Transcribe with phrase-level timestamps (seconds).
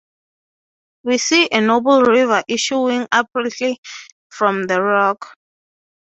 [1.03, 3.77] We see a noble river issuing abruptly
[4.31, 5.35] from the rock.